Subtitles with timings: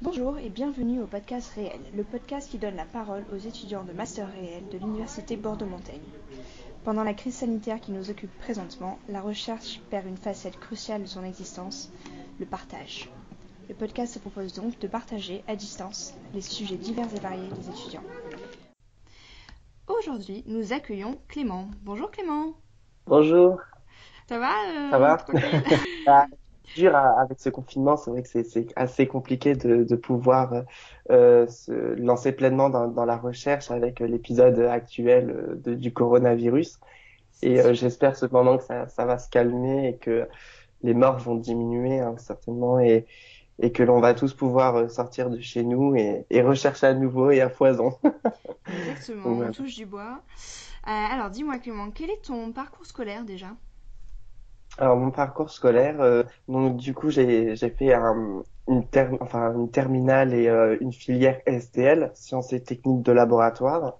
[0.00, 3.92] Bonjour et bienvenue au podcast Réel, le podcast qui donne la parole aux étudiants de
[3.92, 5.98] Master Réel de l'Université Bordeaux-Montaigne.
[6.84, 11.08] Pendant la crise sanitaire qui nous occupe présentement, la recherche perd une facette cruciale de
[11.08, 11.90] son existence,
[12.38, 13.10] le partage.
[13.68, 17.68] Le podcast se propose donc de partager à distance les sujets divers et variés des
[17.68, 18.04] étudiants.
[19.88, 21.72] Aujourd'hui, nous accueillons Clément.
[21.82, 22.54] Bonjour Clément.
[23.08, 23.58] Bonjour.
[24.28, 24.98] Ça va euh, Ça
[26.06, 26.26] va
[26.74, 30.64] dur à- avec ce confinement, c'est vrai que c'est assez compliqué de, de pouvoir
[31.10, 36.78] euh, se lancer pleinement dans, dans la recherche avec l'épisode actuel euh, de- du coronavirus.
[37.42, 40.28] Et euh, j'espère cependant que ça, ça va se calmer et que
[40.82, 43.06] les morts vont diminuer hein, certainement et,
[43.60, 46.94] et que l'on va tous pouvoir euh, sortir de chez nous et, et rechercher à
[46.94, 47.98] nouveau et à foison.
[48.68, 50.22] Exactement, on touche du bois.
[50.86, 53.56] Euh, alors dis-moi Clément, quel est ton parcours scolaire déjà?
[54.76, 59.52] Alors mon parcours scolaire, euh, donc du coup j'ai j'ai fait un, une ter- enfin
[59.54, 63.98] une terminale et euh, une filière STL, sciences et techniques de laboratoire.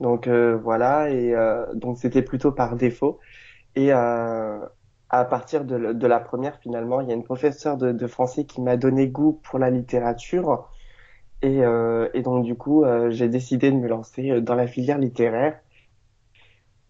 [0.00, 3.20] Donc euh, voilà et euh, donc c'était plutôt par défaut.
[3.76, 4.60] Et euh,
[5.10, 8.60] à partir de, la première finalement, il y a une professeure de, de français qui
[8.62, 10.70] m'a donné goût pour la littérature
[11.42, 11.60] et
[12.14, 15.60] et donc du coup j'ai décidé de me lancer dans la filière littéraire.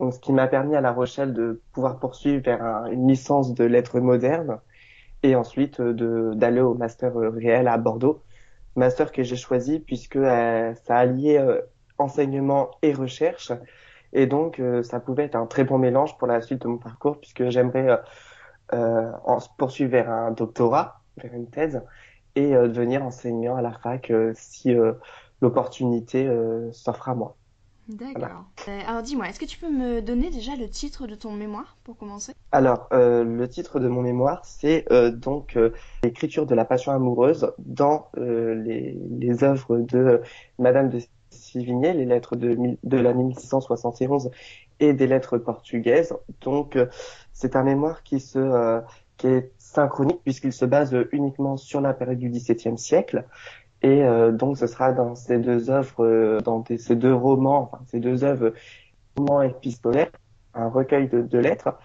[0.00, 3.54] Donc, ce qui m'a permis à La Rochelle de pouvoir poursuivre vers un- une licence
[3.54, 4.60] de lettres modernes
[5.24, 8.24] et ensuite euh, d'aller au master euh, réel à Bordeaux.
[8.76, 11.40] Master que j'ai choisi puisque euh, ça alliait
[11.98, 13.52] enseignement et recherche
[14.14, 17.20] et donc ça pouvait être un très bon mélange pour la suite de mon parcours
[17.20, 18.00] puisque j'aimerais
[19.58, 21.82] poursuivre vers un doctorat, vers une thèse
[22.36, 24.74] et devenir enseignant à la fac si
[25.42, 26.28] l'opportunité
[26.72, 27.37] s'offre à moi.
[27.88, 28.44] D'accord.
[28.68, 31.76] Euh, alors dis-moi, est-ce que tu peux me donner déjà le titre de ton mémoire
[31.84, 32.34] pour commencer?
[32.52, 35.70] Alors, euh, le titre de mon mémoire, c'est euh, donc euh,
[36.02, 40.20] l'écriture de la passion amoureuse dans euh, les, les œuvres de
[40.58, 41.00] Madame de
[41.30, 44.30] Sévigné, les lettres de, de l'année 1671
[44.80, 46.14] et des lettres portugaises.
[46.42, 46.86] Donc, euh,
[47.32, 48.80] c'est un mémoire qui se euh,
[49.16, 53.24] qui est synchronique puisqu'il se base uniquement sur la période du XVIIe siècle.
[53.82, 57.70] Et euh, donc, ce sera dans ces deux œuvres, euh, dans des- ces deux romans,
[57.72, 58.52] enfin ces deux œuvres,
[59.16, 60.10] romans épistolaires,
[60.54, 61.78] un recueil de, de lettres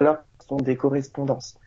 [0.00, 1.58] alors ce sont des correspondances.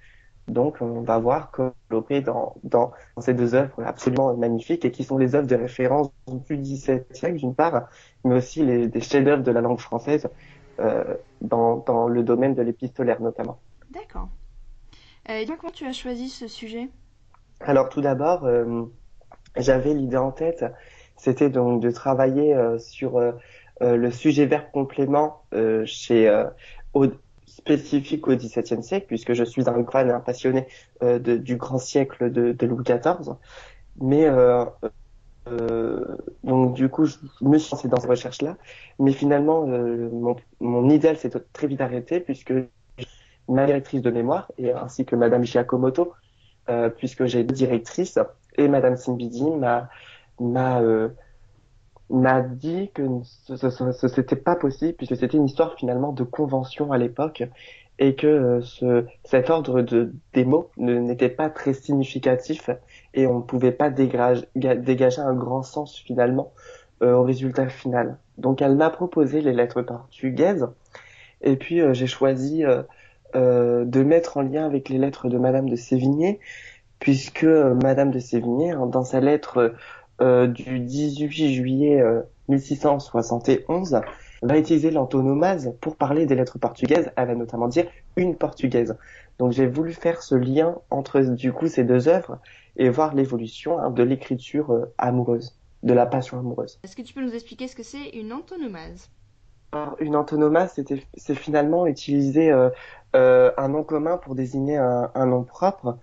[0.47, 1.51] Donc, on va voir
[1.89, 5.55] développé dans, dans, dans ces deux œuvres absolument magnifiques et qui sont les œuvres de
[5.55, 7.89] référence du XVIIe siècle, d'une part,
[8.25, 10.27] mais aussi les, des chefs-d'œuvre de la langue française
[10.79, 13.61] euh, dans, dans le domaine de l'épistolaire notamment.
[13.91, 14.29] D'accord.
[15.29, 16.89] Euh, et donc comment tu as choisi ce sujet?
[17.59, 18.85] Alors, tout d'abord, euh,
[19.57, 20.65] j'avais l'idée en tête,
[21.17, 23.33] c'était donc de travailler euh, sur euh,
[23.81, 26.45] euh, le sujet-verbe complément euh, chez euh,
[26.93, 27.07] au-
[27.47, 30.67] spécifique au XVIIe siècle, puisque je suis un fan un passionné
[31.01, 33.39] de- du grand siècle de, de Louis XIV.
[33.99, 34.65] Mais euh,
[36.43, 38.57] donc du coup, je me suis lancé dans cette recherche-là,
[38.99, 42.53] mais finalement, euh, mon, mon idéal s'est très vite arrêté puisque
[43.47, 46.13] ma directrice de mémoire et ainsi que Madame Giacomoto
[46.69, 48.19] euh, puisque j'ai deux directrices
[48.57, 49.89] et Madame Simbidi m'a
[50.39, 51.09] m'a euh,
[52.09, 56.23] m'a dit que ce, ce, ce- c'était pas possible puisque c'était une histoire finalement de
[56.23, 57.43] convention à l'époque
[57.99, 62.69] et que euh, ce cet ordre de des mots n'était pas très significatif
[63.13, 66.51] et on ne pouvait pas dégager, dégager un grand sens finalement
[67.01, 68.17] euh, au résultat final.
[68.37, 70.67] Donc elle m'a proposé les lettres portugaises
[71.41, 72.63] et puis j'ai choisi
[73.33, 76.39] de mettre en lien avec les lettres de Madame de Sévigné,
[77.01, 79.73] puisque euh, Madame de Sévigné, hein, dans sa lettre
[80.21, 83.99] euh, du 18 juillet euh, 1671,
[84.43, 87.11] va utiliser l'antonomase pour parler des lettres portugaises.
[87.17, 88.95] Elle va notamment dire une portugaise.
[89.39, 92.37] Donc j'ai voulu faire ce lien entre du coup ces deux œuvres
[92.77, 96.79] et voir l'évolution hein, de l'écriture euh, amoureuse, de la passion amoureuse.
[96.83, 99.09] Est-ce que tu peux nous expliquer ce que c'est une antonomase?
[99.73, 100.77] Alors, une antonomase,
[101.15, 102.69] c'est finalement utiliser euh,
[103.15, 105.97] euh, un nom commun pour désigner un, un nom propre.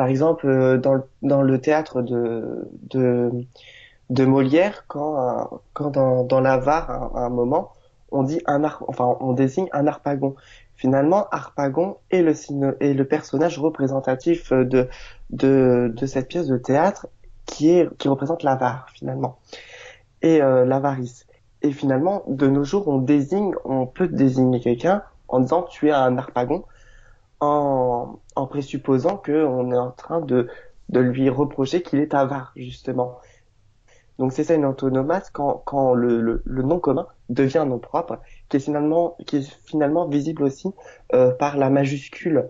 [0.00, 2.64] Par exemple, euh, dans, le, théâtre de,
[4.24, 7.72] Molière, quand, un- quand dans, dans l'avare, à, un- moment,
[8.10, 10.36] on dit un enfin, on désigne un harpagon.
[10.74, 12.32] Finalement, harpagon est le
[12.82, 14.88] est le personnage représentatif de,
[15.28, 17.06] de, cette pièce de théâtre
[17.44, 19.36] qui est, qui représente l'avare, finalement.
[20.22, 21.26] Et euh, l'avarice.
[21.60, 25.92] Et finalement, de nos jours, on désigne, on peut désigner quelqu'un en disant tu es
[25.92, 26.64] un harpagon,
[27.40, 30.48] en, en présupposant qu'on est en train de,
[30.90, 33.18] de lui reprocher qu'il est avare, justement.
[34.18, 38.18] Donc c'est ça une antonomase quand, quand le, le, nom commun devient un nom propre,
[38.50, 40.68] qui est finalement, qui est finalement visible aussi
[41.14, 42.48] euh, par la majuscule,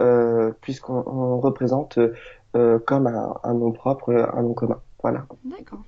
[0.00, 1.98] euh, puisqu'on on représente
[2.52, 4.80] comme un, un, nom propre, un nom commun.
[5.02, 5.26] Voilà.
[5.44, 5.82] D'accord.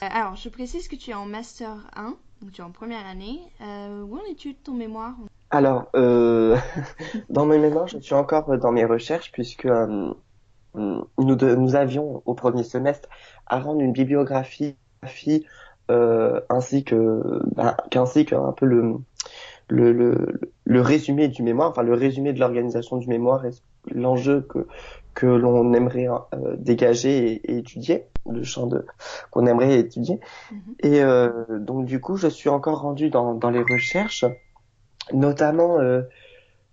[0.00, 3.40] alors, je précise que tu es en master 1, donc tu es en première année.
[3.60, 5.14] où en es-tu de ton mémoire?
[5.56, 9.66] Alors, dans mes mémoires, je suis encore dans mes recherches puisque
[10.74, 13.08] nous, nous avions au premier semestre
[13.46, 14.76] à rendre une bibliographie
[15.90, 18.96] euh, ainsi que bah, qu'ainsi qu'un peu le,
[19.68, 23.50] le, le, le, résumé du mémoire, enfin le résumé de l'organisation du mémoire et
[23.92, 24.66] l'enjeu que
[25.14, 28.84] que l'on aimerait euh, dégager et, étudier, le champ de
[29.30, 30.16] qu'on aimerait étudier.
[30.16, 30.56] Mm-hmm.
[30.80, 31.30] Et euh,
[31.60, 34.24] donc du coup, je suis encore rendu dans, dans les recherches,
[35.12, 36.02] notamment euh,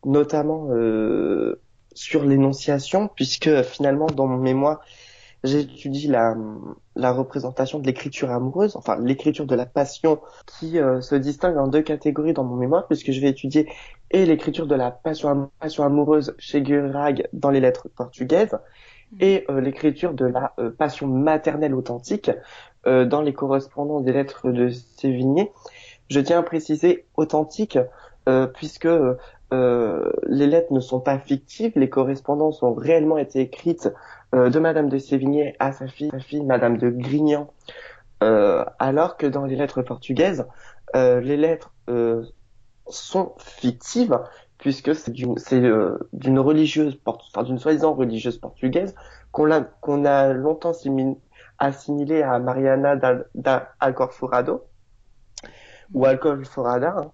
[0.05, 1.61] notamment euh,
[1.93, 4.81] sur l'énonciation, puisque finalement dans mon mémoire,
[5.43, 6.35] j'étudie la,
[6.95, 11.67] la représentation de l'écriture amoureuse, enfin l'écriture de la passion, qui euh, se distingue en
[11.67, 13.67] deux catégories dans mon mémoire, puisque je vais étudier
[14.11, 19.17] et l'écriture de la passion, passion amoureuse chez Gurag dans les lettres portugaises, mmh.
[19.21, 22.31] et euh, l'écriture de la euh, passion maternelle authentique
[22.85, 25.53] dans les correspondants des lettres de Sévigné.
[26.09, 27.79] Je tiens à préciser authentique,
[28.53, 28.87] puisque
[29.53, 33.93] euh, les lettres ne sont pas fictives, les correspondances ont réellement été écrites
[34.33, 37.53] euh, de Madame de Sévigné à sa fille, sa fille Madame de Grignan,
[38.23, 40.47] euh, alors que dans les lettres portugaises,
[40.95, 41.73] les lettres
[42.87, 44.19] sont fictives
[44.59, 48.93] puisque c'est d'une religieuse, enfin d'une soi-disant religieuse portugaise
[49.31, 50.73] qu'on a, qu'on a longtemps
[51.57, 52.95] assimilée à Mariana
[53.33, 54.65] da, Alcorforado
[55.95, 57.11] ou Alcorforada, hein,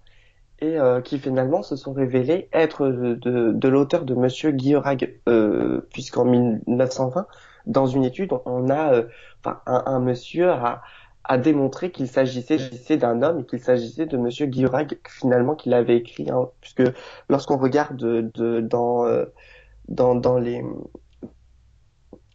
[0.60, 5.86] et euh, qui finalement se sont révélés être de, de, l'auteur de Monsieur Guillorag, euh,
[5.92, 7.26] puisqu'en 1920,
[7.66, 9.02] dans une étude, on a, euh,
[9.44, 10.82] un, un, monsieur a,
[11.24, 15.96] a démontré qu'il s'agissait d'un homme et qu'il s'agissait de Monsieur Guillorag finalement qu'il avait
[15.96, 16.82] écrit, hein, puisque
[17.28, 19.26] lorsqu'on regarde de, dans, euh,
[19.88, 20.62] dans dans les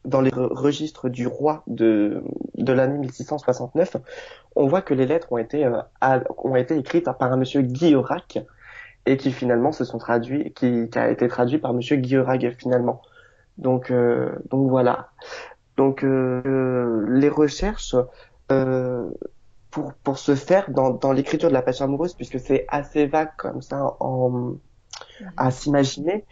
[0.05, 2.23] dans les registres du roi de,
[2.57, 3.97] de l'année 1669,
[4.55, 5.81] on voit que les lettres ont été, euh,
[6.37, 8.39] ont été écrites par un monsieur Guillorac
[9.05, 13.01] et qui finalement se sont traduits, qui, a été traduit par monsieur Guillorac finalement.
[13.57, 15.09] Donc, euh, donc voilà.
[15.77, 17.95] Donc euh, les recherches
[18.47, 23.31] pour, pour se faire dans, dans l'écriture de la passion amoureuse, puisque c'est assez vague
[23.37, 24.53] comme ça en,
[25.35, 26.25] à s'imaginer.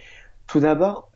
[0.48, 1.10] Tout d'abord,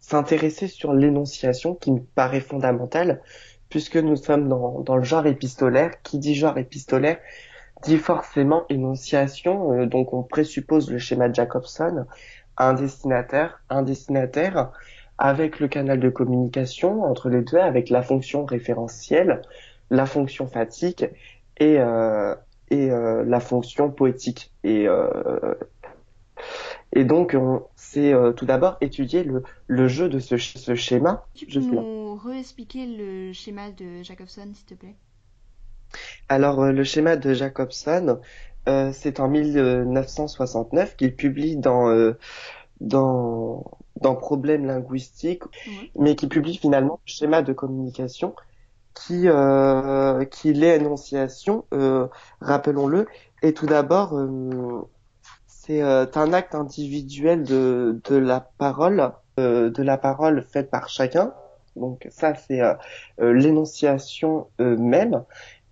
[0.00, 3.20] s'intéresser sur l'énonciation qui me paraît fondamentale
[3.68, 6.02] puisque nous sommes dans, dans, le genre épistolaire.
[6.02, 7.18] Qui dit genre épistolaire
[7.82, 12.06] dit forcément énonciation, euh, donc on présuppose le schéma Jacobson,
[12.56, 14.70] un destinataire, un destinataire
[15.18, 19.42] avec le canal de communication entre les deux, avec la fonction référentielle,
[19.90, 21.10] la fonction fatigue
[21.58, 22.34] et, euh,
[22.70, 24.52] et euh, la fonction poétique.
[24.64, 24.86] Et,
[26.92, 27.36] et donc,
[27.76, 31.26] c'est euh, tout d'abord étudier le, le, jeu de ce, ce schéma.
[31.34, 34.96] Tu peux nous réexpliquer le schéma de Jacobson, s'il te plaît?
[36.28, 38.20] Alors, euh, le schéma de Jacobson,
[38.68, 42.14] euh, c'est en 1969 qu'il publie dans,
[42.80, 43.64] dans,
[44.00, 45.44] dans Problèmes linguistiques,
[45.94, 48.34] mais qui publie finalement le schéma de communication
[48.94, 49.26] qui,
[50.30, 51.64] qui l'énonciation,
[52.40, 53.06] rappelons-le,
[53.42, 54.18] est tout d'abord
[55.68, 61.34] c'est euh, un acte individuel de, la parole, euh, de la parole faite par chacun.
[61.76, 62.74] Donc ça, c'est euh,
[63.18, 65.24] l'énonciation même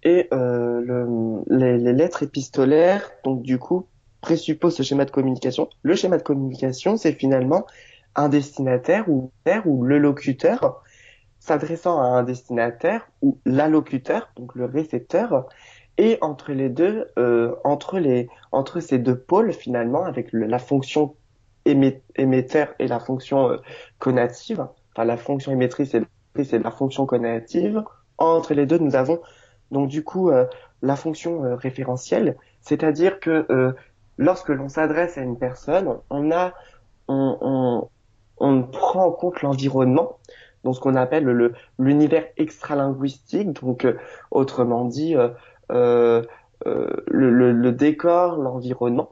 [0.03, 3.11] et le, les, lettres épistolaires.
[3.25, 3.87] Donc du coup,
[4.21, 5.69] présuppose ce schéma de communication.
[5.83, 7.67] Le schéma de communication, c'est finalement
[8.15, 9.33] un destinataire ou,
[9.65, 10.83] ou le locuteur
[11.41, 15.47] s'adressant à un destinataire ou l'allocuteur, donc le récepteur,
[15.99, 21.15] et entre les deux, euh, entre les, entre ces deux pôles finalement, avec la fonction
[21.65, 23.57] émetteur et la fonction euh,
[23.99, 26.03] conative, enfin la fonction émettrice et,
[26.38, 27.83] et la fonction conative,
[28.19, 29.21] entre les deux, nous avons
[29.71, 30.47] donc du coup euh,
[30.83, 33.73] la fonction euh, référentielle, c'est-à-dire que euh,
[34.17, 36.53] lorsque l'on s'adresse à une personne, on a,
[37.09, 37.88] on, on,
[38.38, 40.19] on prend en compte l'environnement,
[40.65, 43.87] donc ce qu'on appelle le l'univers extralinguistique, donc
[44.31, 45.15] autrement dit
[45.71, 46.23] euh,
[46.67, 49.11] euh, le, le, décor, l'environnement.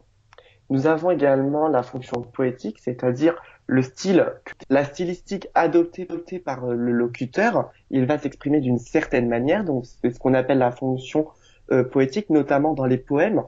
[0.71, 3.35] Nous avons également la fonction poétique, c'est-à-dire
[3.67, 4.27] le style,
[4.71, 6.07] la stylistique adoptée,
[6.39, 7.71] par le locuteur.
[7.91, 11.29] Il va s'exprimer d'une certaine manière, donc c'est ce qu'on appelle la fonction
[11.71, 13.43] euh, poétique, notamment dans les poèmes.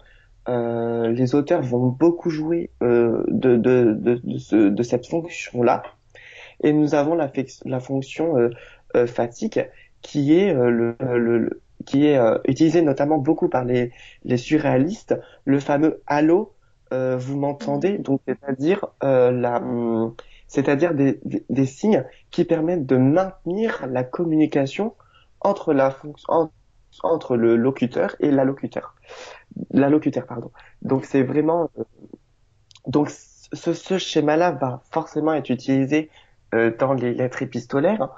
[0.48, 5.82] Euh, les auteurs vont beaucoup jouer euh, de, de, de, de, ce, de cette fonction-là.
[6.62, 7.30] Et nous avons la,
[7.64, 8.50] la fonction
[9.06, 9.68] fatigue,
[10.00, 13.92] qui est le, le, qui est euh, utilisé notamment beaucoup par les,
[14.24, 16.52] les surréalistes, le fameux allô,
[16.92, 17.98] euh, vous m'entendez?
[17.98, 20.14] Donc c'est-à-dire euh, la, hum,
[20.48, 24.94] c'est-à-dire des, des, signes qui permettent de maintenir la communication
[25.40, 26.50] entre la fonction
[27.02, 28.94] entre le locuteur et l'allocuteur.
[29.70, 30.50] L'allocuteur, pardon.
[30.82, 31.84] Donc c'est vraiment euh,
[32.86, 36.10] donc ce, ce schéma-là va forcément être utilisé
[36.54, 38.08] euh, dans les lettres épistolaires,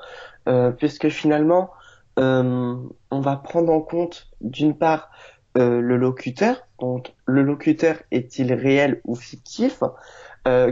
[0.49, 1.71] euh, puisque finalement
[2.19, 5.11] on va prendre en compte d'une part
[5.57, 9.83] euh, le locuteur, donc le locuteur est-il réel ou fictif?
[10.47, 10.71] Euh,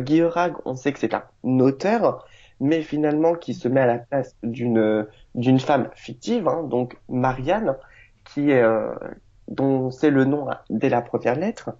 [0.65, 1.25] on sait que c'est un
[1.59, 2.27] auteur,
[2.61, 7.77] mais finalement qui se met à la place d'une d'une femme fictive, hein, donc Marianne,
[8.25, 8.95] qui est euh,
[9.49, 11.71] dont c'est le nom dès la première lettre,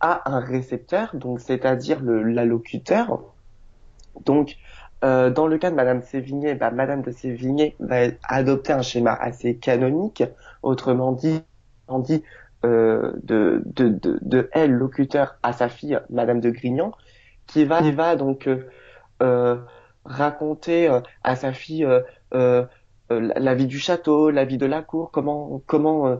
[0.00, 3.22] a un récepteur, donc c'est-à-dire l'allocuteur.
[4.24, 4.56] Donc
[5.04, 9.12] euh, dans le cas de Madame Sévigné, bah, Madame de Sévigné va adopter un schéma
[9.12, 10.22] assez canonique,
[10.62, 11.42] autrement dit
[12.64, 16.92] euh, de, de, de, de, elle, locuteur, à sa fille, Madame de Grignan,
[17.46, 18.68] qui va, qui va donc euh,
[19.22, 19.56] euh
[20.04, 21.86] raconter euh, à sa fille
[22.34, 22.64] euh,
[23.10, 26.18] la vie du château, la vie de la cour, comment comment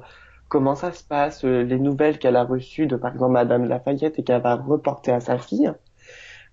[0.48, 4.24] comment ça se passe, les nouvelles qu'elle a reçues de par exemple Madame Lafayette et
[4.24, 5.72] qu'elle va reporter à sa fille.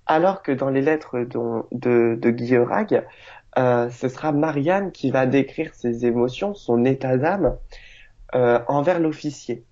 [0.10, 3.06] Alors que dans les lettres de, de, Guillerag,
[3.56, 7.56] ce sera Marianne qui va décrire ses émotions, son état d'âme
[8.34, 9.64] envers l'officier.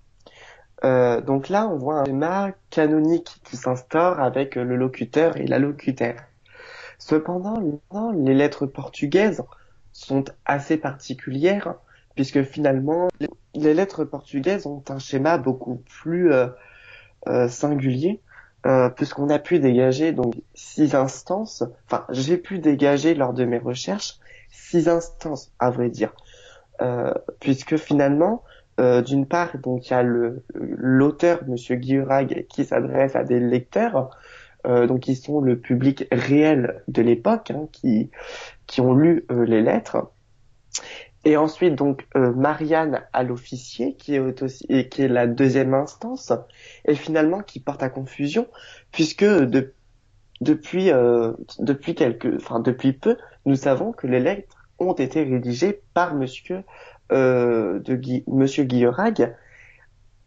[0.84, 5.60] Euh, donc là, on voit un schéma canonique qui s'instaure avec le locuteur et la
[5.60, 6.16] locuteur.
[7.00, 7.62] Cependant,
[8.16, 9.44] les lettres portugaises
[9.92, 11.76] sont assez particulières
[12.16, 13.08] puisque finalement,
[13.54, 16.48] les lettres portugaises ont un schéma beaucoup plus euh,
[18.66, 21.64] euh, puisqu'on a pu dégager donc six instances.
[21.86, 26.14] Enfin, j'ai pu dégager lors de mes recherches six instances, à vrai dire,
[27.40, 28.44] puisque finalement,
[28.80, 34.12] euh, d'une part, donc il y a l'auteur, Monsieur Guirag, qui s'adresse à des lecteurs,
[34.68, 38.12] euh, donc qui sont le public réel de l'époque, hein, qui
[38.68, 40.12] qui ont lu euh, les lettres.
[41.28, 46.32] Et ensuite, donc Marianne à l'officier, qui est la deuxième instance,
[46.86, 48.48] et finalement qui porte à confusion,
[48.94, 49.74] puisque de,
[50.40, 50.90] depuis
[51.60, 56.64] depuis quelques, enfin depuis peu, nous savons que les lettres ont été rédigées par Monsieur
[57.12, 57.82] euh,
[58.28, 59.36] Monsieur Guillerag,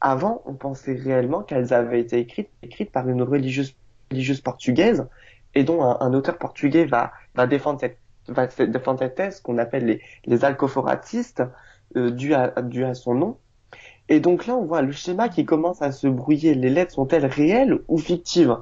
[0.03, 3.75] avant, on pensait réellement qu'elles avaient été écrites, écrites par une religieuse,
[4.11, 5.09] religieuse portugaise,
[5.55, 7.97] et dont un, auteur portugais va, va défendre cette,
[8.31, 11.43] défendre cette thèse qu'on appelle les, les alcoforatistes,
[11.97, 13.39] euh, dû, à, son nom.
[14.09, 16.55] Et donc là, on voit le schéma qui commence à se brouiller.
[16.55, 18.57] Les lettres sont-elles réelles ou fictives?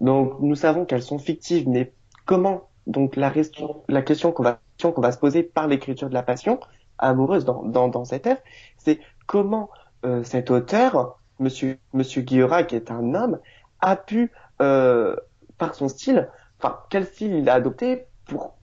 [0.00, 1.92] Donc, nous savons qu'elles sont fictives, mais
[2.26, 2.68] comment?
[2.86, 6.58] Donc, la, question qu'on va, se poser par l'écriture de la Passion,
[6.98, 8.40] amoureuse dans cette œuvre,
[8.78, 9.70] c'est comment
[10.04, 13.38] euh, cet auteur, Monsieur Monsieur Guillera, qui est un homme,
[13.80, 15.16] a pu, euh,
[15.58, 18.54] par son style, enfin quel style il a adopté pour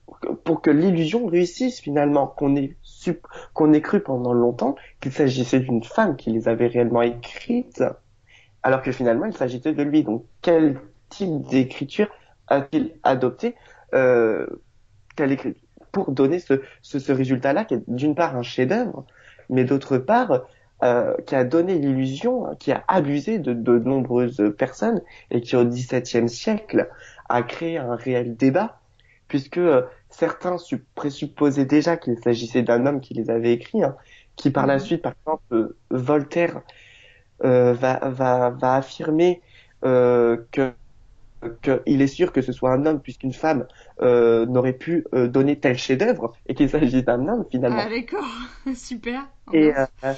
[0.44, 2.76] pour que l'illusion réussisse finalement, qu'on ait
[3.54, 7.84] qu'on ait cru pendant longtemps qu'il s'agissait d'une femme qui les avait réellement écrites,
[8.62, 10.02] alors que finalement il s'agissait de lui.
[10.02, 12.08] Donc quel type d'écriture
[12.48, 13.54] a-t-il adopté
[13.94, 14.46] euh,
[15.92, 19.04] pour donner ce, ce, résultat-là, qui est d'une part un chef-d'œuvre,
[19.48, 20.42] mais d'autre part
[20.84, 25.64] euh, qui a donné l'illusion, qui a abusé de, de nombreuses personnes et qui au
[25.64, 26.88] XVIIe siècle
[27.28, 28.80] a créé un réel débat,
[29.26, 30.56] puisque euh, certains
[30.94, 33.96] présupposaient déjà qu'il s'agissait d'un homme qui les avait écrits, hein,
[34.36, 34.80] qui par la mhm.
[34.80, 36.62] suite, par exemple, euh, Voltaire
[37.44, 39.40] euh, va, va, va affirmer
[39.82, 40.72] que
[41.62, 43.66] qu'il est sûr que ce soit un homme puisqu'une femme
[44.00, 47.82] euh, n'aurait pu euh, donner tel chef-d'œuvre et qu'il s'agit d'un homme finalement.
[47.84, 48.26] Ah d'accord,
[48.74, 49.26] super.
[49.52, 50.14] Et, euh,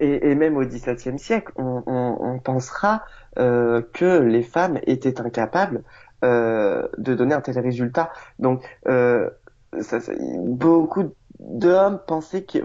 [0.00, 3.04] et, et, même au XVIIe siècle, on, on, on pensera
[3.38, 5.82] euh, que les femmes étaient incapables
[6.22, 8.12] de donner un tel résultat.
[8.38, 10.12] Donc ça, ça,
[10.44, 12.58] beaucoup d'hommes pensaient que,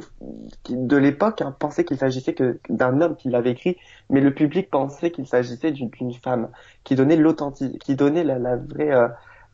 [0.69, 3.77] de l'époque hein, pensaient qu'il s'agissait que d'un homme qui l'avait écrit,
[4.09, 6.49] mais le public pensait qu'il s'agissait d'une femme
[6.83, 9.07] qui donnait l'authentique, qui donnait la, la vraie euh,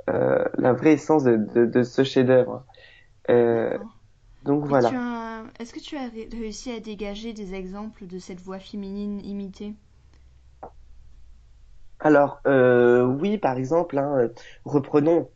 [0.10, 2.64] euh, la vraie essence de, de, de ce chef-d'œuvre.
[3.30, 3.78] Euh,
[4.44, 4.90] donc voilà.
[5.60, 9.76] Est-ce que tu as réussi à dégager des exemples de cette voix féminine imitée?
[12.02, 14.30] Alors euh, oui, par exemple, hein,
[14.66, 15.30] reprenons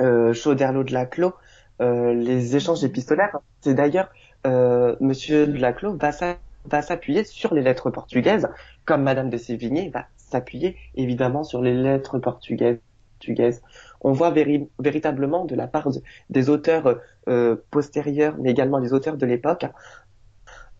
[0.00, 1.32] euh, Chauderlot de la Clos
[1.80, 3.38] euh, les échanges épistolaires.
[3.60, 4.10] C'est d'ailleurs
[4.46, 8.48] euh, Monsieur Laclos va s'appuyer sur les lettres portugaises,
[8.84, 13.62] comme Madame de Sévigné va s'appuyer évidemment sur les lettres portugaises.
[14.00, 14.34] On voit
[14.80, 15.88] véritablement de la part
[16.30, 19.66] des auteurs euh, postérieurs, mais également des auteurs de l'époque,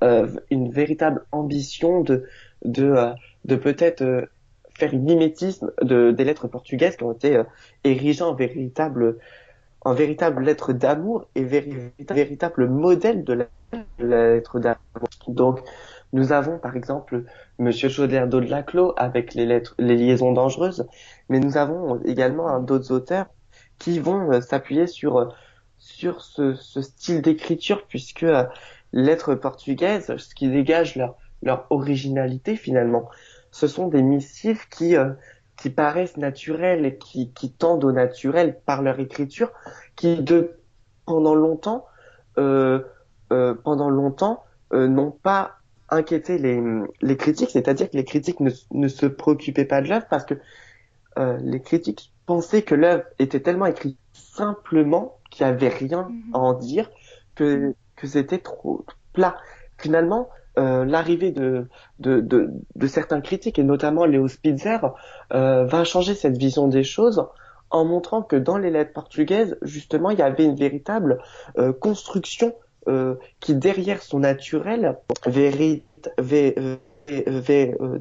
[0.03, 2.27] euh, une véritable ambition de
[2.65, 2.95] de,
[3.45, 4.29] de peut-être
[4.83, 7.45] faire une mimétisme de, des lettres portugaises qui ont été euh,
[7.85, 9.19] érigées en véritable
[9.85, 13.47] en véritable lettre d'amour et véritable modèle de la,
[13.99, 15.09] lettre d'amour.
[15.29, 15.61] Donc,
[16.13, 17.25] nous avons par exemple
[17.59, 20.87] Monsieur Chauderdo de Laclos avec les lettres, les liaisons dangereuses,
[21.29, 23.27] mais nous avons également d'autres auteurs
[23.79, 25.33] qui vont euh, s'appuyer sur
[25.79, 28.45] sur ce, style d'écriture puisque euh,
[28.93, 30.97] lettres portugaises, ce qui dégage
[31.43, 33.09] leur originalité finalement,
[33.53, 35.13] ce sont des missives qui euh,
[35.59, 39.53] qui paraissent naturelles et qui, qui tendent au naturel par leur écriture,
[39.97, 40.59] qui de
[41.07, 41.87] pendant longtemps
[42.39, 42.81] euh,
[43.33, 44.45] euh, pendant longtemps
[44.75, 45.59] euh, n'ont pas
[45.91, 46.61] inquiété les,
[47.03, 50.35] les critiques, c'est-à-dire que les critiques ne, ne se préoccupaient pas de l'œuvre parce que
[51.19, 56.35] euh, les critiques pensaient que l'œuvre était tellement écrite simplement qu'il n'y avait rien Mhm.
[56.35, 56.91] à en dire,
[57.35, 59.37] que, que c'était trop plat.
[59.79, 60.29] Finalement,
[60.59, 61.67] euh, l'arrivée de,
[62.87, 64.79] certains critiques, et notamment Léo Spitzer,
[65.33, 67.25] euh, va changer cette vision des choses
[67.71, 71.21] en montrant que dans les lettres portugaises, justement, il y avait une véritable
[71.59, 72.55] euh, construction
[73.39, 75.85] qui, derrière son naturel, vérit,
[76.19, 76.57] vé-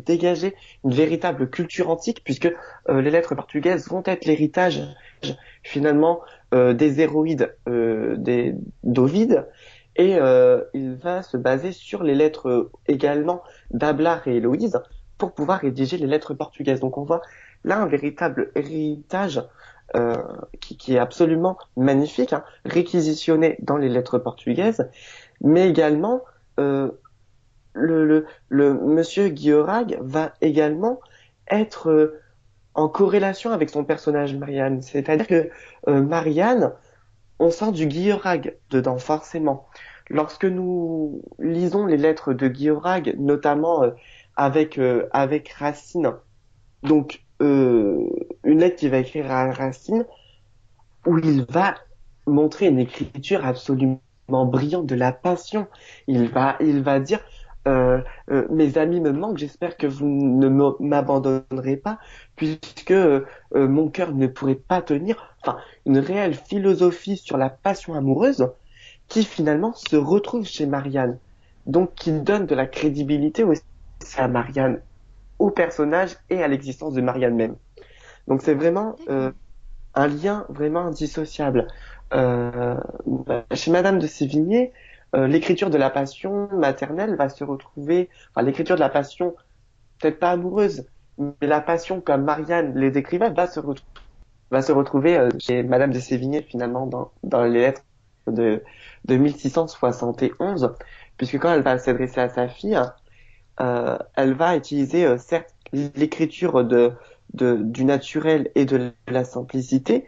[0.05, 2.51] dégager une véritable culture antique, puisque
[2.89, 4.81] les lettres portugaises vont être l'héritage,
[5.61, 8.55] finalement, des héroïdes euh, des
[10.01, 14.81] et euh, il va se baser sur les lettres euh, également d'Ablar et Héloïse
[15.19, 16.79] pour pouvoir rédiger les lettres portugaises.
[16.79, 17.21] Donc on voit
[17.63, 19.43] là un véritable héritage
[19.95, 20.15] euh,
[20.59, 24.89] qui, est absolument magnifique, hein, réquisitionné dans les lettres portugaises,
[25.41, 26.21] mais également
[27.73, 30.99] le, monsieur Guillorag va également
[31.49, 32.19] être
[32.73, 34.81] en corrélation avec son personnage Marianne.
[34.81, 35.49] C'est-à-dire que
[35.87, 36.71] Marianne,
[37.39, 39.67] on sent du Guillorag dedans, forcément.
[40.13, 43.91] Lorsque nous lisons les lettres de Guillorag, notamment euh,
[44.35, 46.11] avec, euh, avec Racine,
[46.83, 48.09] donc euh,
[48.43, 50.05] une lettre qu'il va écrire à Racine,
[51.07, 51.75] où il va
[52.27, 55.67] montrer une écriture absolument brillante de la passion.
[56.07, 57.21] Il va, il va dire,
[57.65, 61.99] mes amis me manquent, j'espère que vous ne m'abandonnerez pas,
[62.35, 62.93] puisque
[63.53, 65.35] mon cœur ne pourrait pas tenir.
[65.41, 68.51] Enfin, une réelle philosophie sur la passion amoureuse
[69.11, 71.17] qui finalement se retrouve chez Marianne.
[71.65, 73.61] Donc, qui donne de la crédibilité aussi
[74.17, 74.81] à Marianne,
[75.37, 77.55] au personnage et à l'existence de Marianne même.
[78.27, 79.31] Donc, c'est vraiment euh,
[79.95, 81.67] un lien vraiment indissociable.
[82.13, 82.77] Euh,
[83.53, 84.71] chez Madame de Sévigné,
[85.13, 89.35] euh, l'écriture de la passion maternelle va se retrouver, enfin l'écriture de la passion,
[89.99, 90.85] peut-être pas amoureuse,
[91.17, 93.91] mais la passion comme Marianne les décrivait va se, retrouver
[94.51, 97.83] va se retrouver euh, chez Madame de Sévigné finalement dans, dans les lettres
[98.27, 98.63] de,
[99.05, 100.73] de 1671,
[101.17, 102.79] puisque quand elle va s'adresser à sa fille,
[103.59, 106.93] euh, elle va utiliser euh, certes l'écriture de,
[107.33, 110.05] de, du naturel et de la simplicité,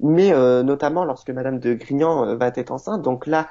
[0.00, 3.02] mais euh, notamment lorsque Madame de Grignan euh, va être enceinte.
[3.02, 3.48] Donc là,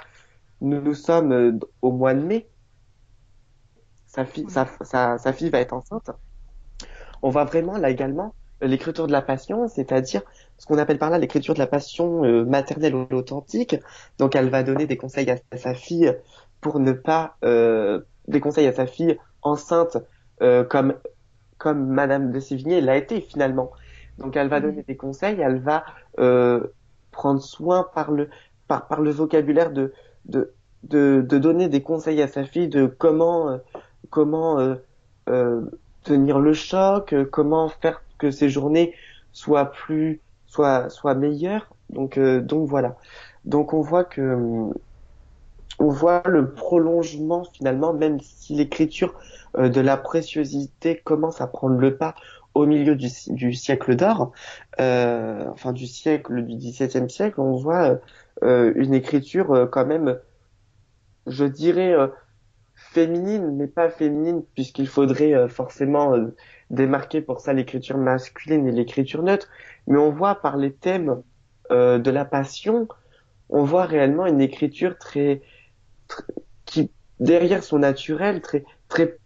[0.62, 2.50] nous, nous sommes au mois de mai.
[4.08, 4.68] Sa fille, sa,
[5.18, 6.10] sa, fille va être enceinte.
[7.22, 10.24] On voit vraiment là également l'écriture de la passion, c'est-à-dire
[10.60, 13.76] ce qu'on appelle par là l'écriture de la passion euh, maternelle ou authentique.
[14.20, 16.14] Donc elle va donner des conseils à, à sa fille
[16.62, 19.98] pour ne pas euh, des conseils à sa fille enceinte
[20.44, 20.94] euh, comme
[21.58, 23.72] comme Madame de Sévigné l'a été finalement.
[24.18, 25.86] Donc elle va donner des conseils, elle va
[26.20, 26.68] euh,
[27.12, 28.30] prendre soin par le
[28.68, 29.94] par, par le vocabulaire de,
[30.26, 33.58] de de de donner des conseils à sa fille de comment euh,
[34.10, 34.60] comment
[35.30, 35.62] euh,
[36.04, 38.94] tenir le choc, comment faire que ses journées
[39.32, 41.70] soient plus soient soient meilleures.
[41.90, 42.98] Donc euh, donc voilà.
[43.46, 44.22] Donc on voit que
[45.80, 49.18] on voit le prolongement finalement, même si l'écriture
[49.58, 52.16] euh, de la préciosité commence à prendre le pas
[52.54, 54.32] au milieu du, si- du siècle d'or,
[54.80, 58.00] euh, enfin du siècle du XVIIe siècle, on voit
[58.44, 60.20] euh, une écriture euh, quand même,
[61.28, 62.08] je dirais euh,
[62.76, 66.36] féminine, mais pas féminine puisqu'il faudrait euh, forcément euh,
[66.70, 69.48] démarquer pour ça l'écriture masculine et l'écriture neutre.
[69.88, 71.22] Mais on voit par les thèmes
[71.72, 72.88] euh, de la passion,
[73.50, 75.42] on voit réellement une écriture très,
[76.66, 79.18] qui derrière son naturel très très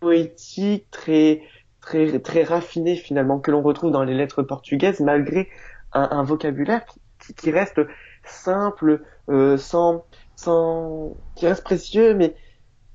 [0.00, 1.42] poétique, très
[1.80, 5.48] très très raffiné finalement que l'on retrouve dans les lettres portugaises malgré
[5.92, 6.84] un, un vocabulaire
[7.18, 7.80] qui, qui reste
[8.24, 10.04] simple, euh, sans
[10.36, 12.34] sans qui reste précieux mais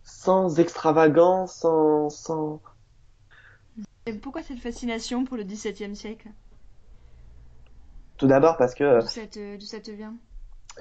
[0.03, 2.61] sans extravagance, sans sans
[4.07, 6.29] Et pourquoi cette fascination pour le XVIIe siècle?
[8.17, 10.19] Tout d'abord parce que D'où ça te, d'où ça te vient?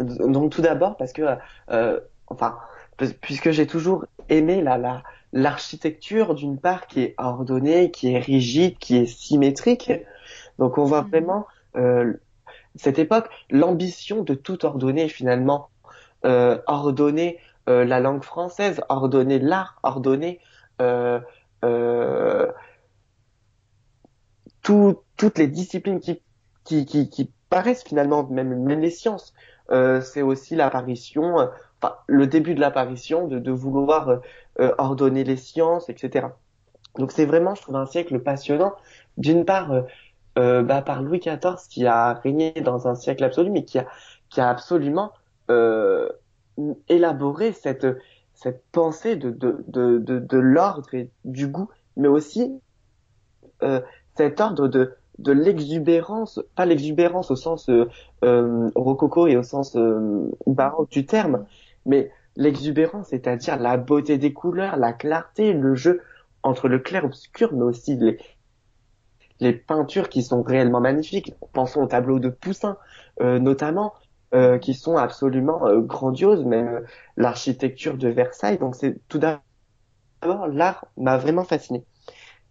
[0.01, 1.23] Donc tout d'abord parce que,
[1.71, 2.59] euh, enfin,
[2.99, 8.19] pu- puisque j'ai toujours aimé la, la, l'architecture d'une part qui est ordonnée, qui est
[8.19, 9.91] rigide, qui est symétrique.
[10.59, 11.11] Donc on voit Mhm.
[11.12, 12.15] vraiment euh,
[12.77, 15.71] cette époque l'ambition de tout ordonner finalement,
[16.27, 20.41] euh, ordonner euh, la langue française, ordonner l'art, ordonner
[24.66, 26.22] tout- toutes les disciplines qui,
[26.64, 29.33] qui, qui, qui paraissent finalement, même, même les sciences.
[29.70, 31.46] Euh, c'est aussi l'apparition, euh,
[31.81, 34.18] enfin, le début de l'apparition de, de vouloir euh,
[34.61, 36.38] euh, ordonner les sciences, etc.
[36.98, 38.74] Donc c'est vraiment, je trouve, un siècle passionnant.
[39.18, 39.72] D'une part,
[40.38, 43.87] euh, bah, par Louis XIV qui a régné dans un siècle absolu, mais qui a,
[44.31, 45.12] qui a absolument
[46.88, 47.87] élaboré cette,
[48.35, 52.61] cette pensée de, de, de, de, de l'ordre et du goût, mais aussi
[54.16, 57.88] cet ordre de, de l'exubérance, pas l'exubérance au sens euh,
[58.24, 61.46] euh, rococo et au sens euh, baroque du terme,
[61.85, 66.02] mais l'exubérance, c'est-à-dire la beauté des couleurs, la clarté, le jeu
[66.42, 68.18] entre le clair-obscur, mais aussi les,
[69.40, 71.35] les peintures qui sont réellement magnifiques.
[71.52, 72.76] Pensons au tableau de Poussin,
[73.20, 73.94] notamment,
[74.61, 76.85] qui sont absolument grandioses, même
[77.16, 78.59] l'architecture de Versailles.
[78.59, 81.85] Donc c'est tout d'abord l'art m'a vraiment fasciné.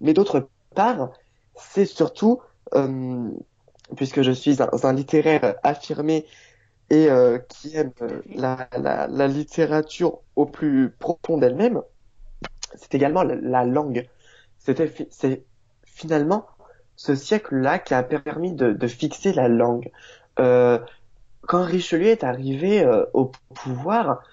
[0.02, 1.12] Mais d'autre part,
[1.56, 2.42] c'est surtout,
[2.74, 3.30] euh,
[3.96, 6.26] puisque je suis un, littéraire affirmé
[6.90, 11.82] et euh, qui aime euh, la, la, la littérature au plus profond d'elle-même,
[12.76, 14.08] c'est également la, la langue.
[14.60, 15.44] C'était c'est
[15.84, 16.46] finalement
[16.96, 19.92] ce siècle-là qui a permis de, de fixer la langue.
[20.40, 20.80] Euh,
[21.42, 24.24] quand Richelieu est arrivé euh, au pouvoir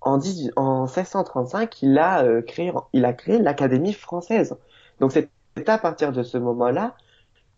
[0.00, 2.72] en, 18 en 1635, il a euh, créé,
[3.16, 4.56] créé l'Académie française.
[5.00, 5.12] Donc
[5.56, 6.96] c'est à partir de ce moment-là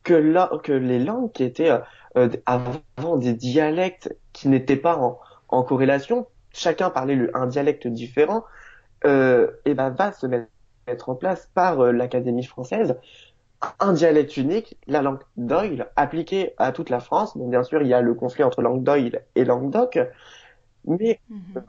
[0.04, 1.80] que, la- que les langues qui étaient euh,
[2.16, 2.82] euh, avant
[3.18, 8.44] des dialectes qui n'étaient pas en, en corrélation, chacun parlait le- un dialecte différent,
[9.06, 10.48] euh, et ben va se mettre
[10.88, 12.96] mettre en place par euh, l'Académie française
[13.80, 17.36] un dialecte unique, la langue d'Oil, appliquée à toute la France.
[17.36, 19.98] Bon, bien sûr, il y a le conflit entre langue d'Oil et Languedoc,
[20.84, 21.64] mais Mhm.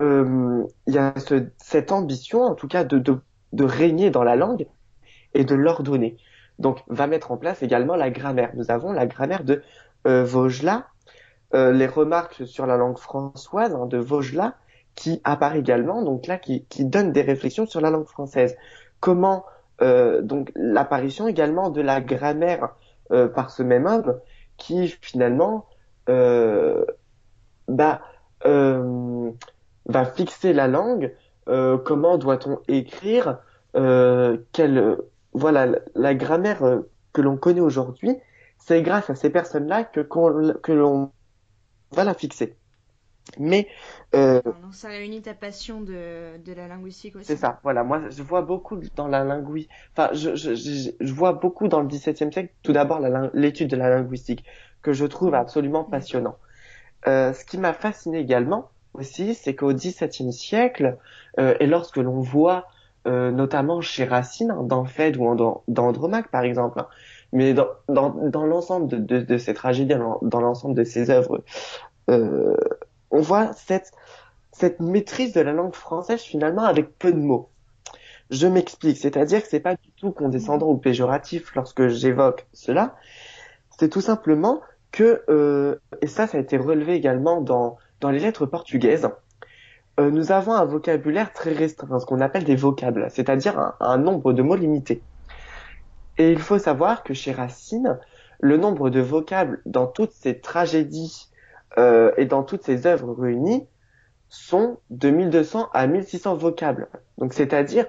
[0.88, 3.20] il y a ce- cette ambition, en tout cas, de, de,
[3.54, 4.68] de régner dans la langue
[5.36, 6.18] et de l'ordonner.
[6.58, 8.52] Donc, va mettre en place également la grammaire.
[8.56, 9.62] Nous avons la grammaire de
[10.08, 10.86] euh, Vaugelas,
[11.54, 14.56] euh, les remarques sur la langue françoise hein, de Vaugelas,
[14.96, 18.56] qui apparaît également, donc là, qui, qui donne des réflexions sur la langue française.
[19.02, 19.46] Comment,
[19.82, 22.70] euh, donc, l'apparition également de la grammaire
[23.12, 24.18] euh, par ce même homme,
[24.58, 25.66] qui finalement,
[26.08, 26.86] euh,
[27.68, 28.02] bah,
[28.46, 29.30] euh,
[29.86, 31.14] va fixer la langue,
[31.46, 33.38] comment doit-on écrire,
[33.74, 34.98] quelle,
[35.36, 36.82] voilà, la, grammaire euh,
[37.14, 38.12] que l'on connaît aujourd'hui,
[38.60, 41.12] c'est grâce à ces personnes-là que, qu'on- que l'on
[41.92, 42.58] va la fixer.
[43.40, 43.68] Mais
[44.16, 47.28] euh, Donc ça réunit ta passion de, de la linguistique aussi.
[47.28, 51.14] c'est ça, voilà, moi je vois beaucoup dans la linguistique, enfin je, je, je, je
[51.14, 54.46] vois beaucoup dans le XVIIe siècle, tout d'abord la l'étude de la linguistique,
[54.84, 56.38] que je trouve absolument passionnant.
[57.08, 60.98] Euh, ce qui m'a fasciné également aussi, c'est qu'au XVIIe siècle,
[61.40, 62.68] euh, et lorsque l'on voit
[63.08, 66.88] euh, notamment chez Racine, hein, dans Phèdre ou en- dans, Andromaque par exemple, hein,
[67.34, 71.10] mais dans, dans, dans l'ensemble de, de, de ces tragédies, dans, dans l'ensemble de ces
[71.10, 71.44] œuvres,
[72.10, 72.56] euh,
[73.12, 73.92] on voit cette,
[74.52, 77.50] cette maîtrise de la langue française finalement avec peu de mots.
[78.32, 82.96] Je m'explique, c'est-à-dire que c'est pas du tout condescendant ou péjoratif lorsque j'évoque cela,
[83.78, 88.20] c'est tout simplement que, euh, et ça, ça a été relevé également dans, dans les
[88.20, 89.10] lettres portugaises,
[90.00, 94.34] euh, nous avons un vocabulaire très restreint, ce qu'on appelle des vocables, c'est-à-dire un, nombre
[94.34, 95.02] de mots limité.
[96.18, 98.00] Et il faut savoir que chez Racine,
[98.40, 101.30] le nombre de vocables dans toutes ces tragédies
[101.78, 103.68] euh, et dans toutes ces œuvres réunies
[104.30, 106.88] sont de 1200 à 1600 vocables.
[107.18, 107.86] Donc c'est-à-dire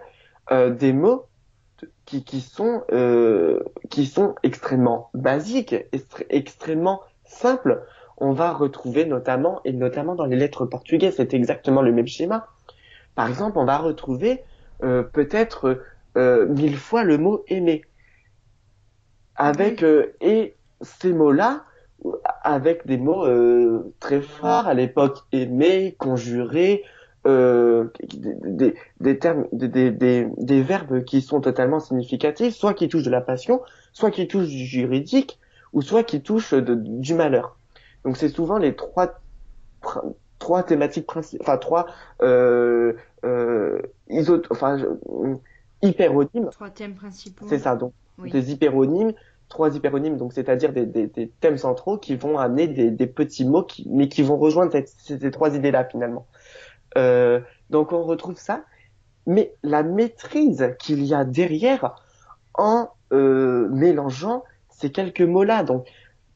[0.53, 1.27] euh, des mots
[2.05, 5.75] qui, qui sont euh, qui sont extrêmement basiques,
[6.31, 7.85] extrêmement simples.
[8.19, 12.49] On va retrouver notamment et notamment dans les lettres portugaises, c'est exactement le même schéma.
[13.15, 14.43] Par exemple, on va retrouver
[14.83, 15.81] euh, peut-être
[16.17, 17.83] euh, mille fois le mot aimer
[19.37, 21.65] avec euh, et ces mots-là
[22.43, 26.85] avec des mots euh, très forts à l'époque aimer, conjurer,
[27.27, 32.75] euh, des, des, des termes, des, des, des, des verbes qui sont totalement significatifs, soit
[32.75, 35.39] qui touchent de la passion, soit qui touchent du juridique,
[35.73, 37.56] ou soit qui touchent de, du malheur.
[38.07, 39.21] Donc c'est souvent les trois
[40.39, 41.87] trois thématiques principales, enfin trois
[42.23, 44.87] euh, euh, iso, enfin je-
[45.83, 46.51] hyperonymes.
[46.51, 47.47] Trois thèmes principaux.
[47.49, 47.77] C'est ça.
[47.77, 48.31] Donc Oui.
[48.31, 49.13] des hyperonymes,
[49.49, 53.45] trois hyperonymes, donc c'est-à-dire des, des, des thèmes centraux qui vont amener des, des petits
[53.45, 56.27] mots, qui, mais qui vont rejoindre cette- ces, ces trois idées-là finalement.
[56.97, 57.41] Euh,
[57.71, 58.65] donc on retrouve ça.
[59.27, 61.97] mais la maîtrise qu'il y a derrière
[62.55, 65.65] en euh, mélangeant ces quelques mots-là.
[65.65, 65.87] Donc,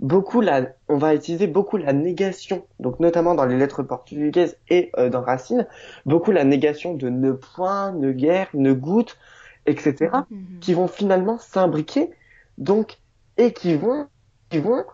[0.01, 4.91] beaucoup la, on va utiliser beaucoup la négation, donc notamment dans les lettres portugaises et
[4.99, 5.67] euh, dans Racine,
[6.07, 9.19] beaucoup la négation de ne point, ne guère, ne goutte,
[9.67, 10.59] etc., Mhm.
[10.61, 12.11] qui vont finalement s'imbriquer,
[12.59, 12.99] donc
[13.37, 14.09] et qui vont,
[14.49, 14.85] qui vont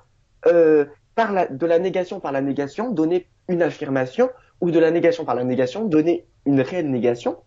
[0.47, 4.29] euh, par la, de la négation par la négation donner une affirmation
[4.61, 7.39] ou de la négation par la négation donner une réelle négation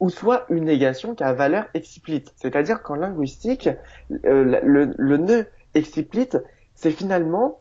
[0.00, 2.32] ou soit une négation qui a valeur explicite.
[2.36, 3.68] C'est-à-dire qu'en linguistique,
[4.24, 6.38] euh, le, le nœud explicite,
[6.76, 7.60] c'est finalement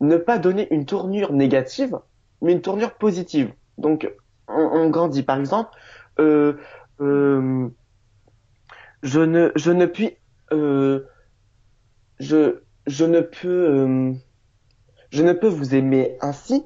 [0.00, 1.98] ne pas donner une tournure négative,
[2.42, 3.52] mais une tournure positive.
[3.78, 4.10] Donc,
[4.48, 5.22] on, grandit.
[5.22, 5.70] Par exemple,
[6.18, 6.54] euh,
[7.00, 7.68] euh,
[9.02, 10.16] je ne, je ne puis,
[10.52, 11.06] euh,
[12.20, 14.12] je, je ne peux, euh,
[15.10, 16.64] je ne peux vous aimer ainsi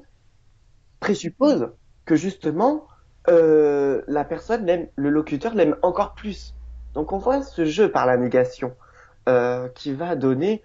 [0.99, 1.71] présuppose
[2.05, 2.87] que justement
[3.27, 6.53] euh, la personne l'aime, le locuteur l'aime encore plus.
[6.93, 8.73] Donc on voit ce jeu par la négation
[9.29, 10.63] euh, qui va donner,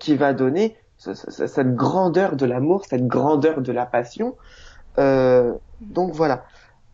[0.00, 4.36] qui va donner ce- ce- cette grandeur de l'amour, cette grandeur de la passion.
[4.98, 6.44] Euh, donc voilà.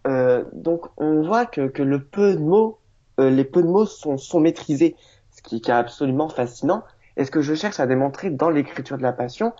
[0.08, 2.78] Euh, donc on voit que, que le peu de mots,
[3.20, 4.96] euh, les peu de mots sont, sont maîtrisés,
[5.30, 6.82] ce qui, qui est absolument fascinant.
[7.16, 9.52] Et ce que je cherche à démontrer dans l'écriture de la passion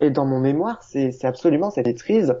[0.00, 2.36] et dans mon mémoire, c'est absolument cette maîtrise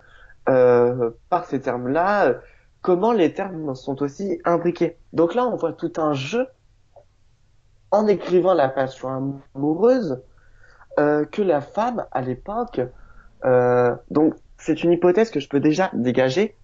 [0.48, 2.34] euh, par ces termes-là, euh,
[2.82, 4.96] comment les termes sont aussi imbriqués.
[5.12, 6.46] Donc là, on voit tout un jeu
[7.90, 10.22] en écrivant la passion amoureuse
[10.98, 12.80] euh, que la femme à l'époque.
[13.44, 16.56] euh, donc c'est une hypothèse que je peux déjà dégager,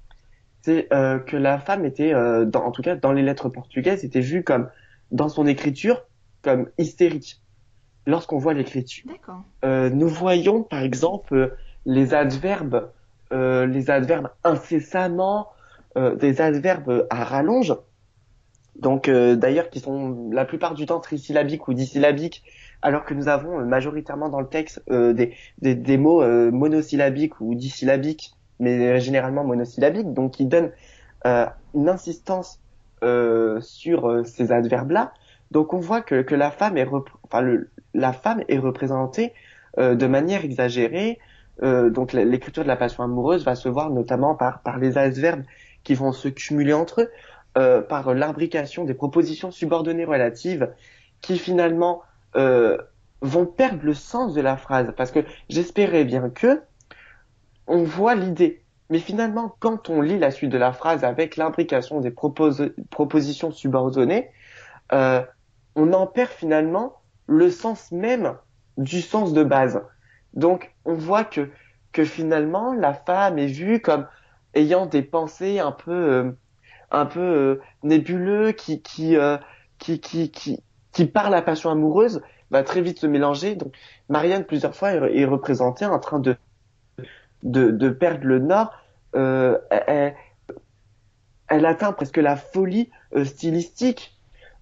[0.63, 4.05] c'est euh, que la femme était, euh, dans, en tout cas dans les lettres portugaises,
[4.05, 4.69] était vue comme
[5.13, 6.03] dans son écriture
[6.43, 7.41] comme hystérique.
[8.07, 9.11] Lorsqu'on voit l'écriture,
[9.65, 11.57] euh, nous voyons par exemple
[11.87, 12.91] les adverbes,
[13.33, 15.49] euh, les adverbes incessamment,
[15.97, 17.75] euh, des adverbes à rallonge,
[18.77, 22.43] donc euh, d'ailleurs qui sont la plupart du temps trisyllabiques ou dissyllabiques,
[22.83, 26.51] alors que nous avons euh, majoritairement dans le texte euh, des, des, des mots euh,
[26.51, 30.73] monosyllabiques ou dissyllabiques, mais généralement monosyllabiques, donc qui donnent
[31.27, 32.61] euh, une insistance
[33.61, 35.13] sur ces adverbes-là.
[35.51, 36.87] Donc on voit que, que la femme est,
[37.23, 39.35] enfin le, la femme est représentée
[39.77, 41.19] de manière exagérée.
[41.63, 45.43] Donc l'écriture de la passion amoureuse va se voir notamment par, par les adverbes
[45.83, 47.11] qui vont se cumuler entre eux,
[47.57, 50.73] euh, par l'imbrication des propositions subordonnées relatives
[51.21, 52.03] qui finalement
[52.37, 52.79] euh,
[53.21, 54.93] vont perdre le sens de la phrase.
[54.97, 56.63] Parce que j'espérais bien que
[57.67, 58.63] on voit l'idée.
[58.91, 63.51] Mais finalement, quand on lit la suite de la phrase avec l'imbrication des propos- propositions
[63.51, 64.31] subordonnées,
[64.93, 65.23] euh,
[65.75, 68.37] on en perd finalement le sens même
[68.77, 69.83] du sens de base.
[70.35, 71.51] Donc, on voit que,
[71.93, 74.07] que finalement, la femme est vue comme
[74.55, 76.33] ayant des pensées un peu, euh,
[76.95, 78.83] un peu euh, nébuleux, qui,
[79.17, 79.37] euh,
[79.79, 83.57] qui, qui, qui, qui, par la passion amoureuse, va très vite se mélanger.
[83.57, 83.75] Donc,
[84.09, 86.37] Marianne, plusieurs fois, est, représentée en train de,
[87.43, 88.73] de, perdre le nord.
[89.17, 89.59] Euh,
[91.49, 92.91] elle, atteint presque la folie
[93.25, 94.15] stylistique.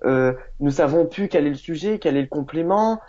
[0.04, 3.00] Euh, nous savons plus quel est le sujet, quel est le complément,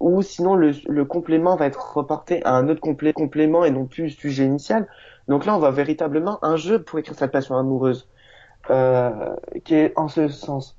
[0.00, 4.04] ou sinon le, complément va être reporté à un autre complé- complément et non plus
[4.04, 4.86] le sujet initial.
[5.26, 8.08] Donc là, on voit véritablement un jeu pour écrire cette passion amoureuse,
[9.64, 10.78] qui est en ce sens.